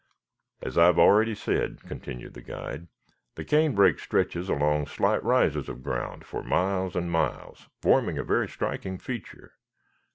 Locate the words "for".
6.25-6.41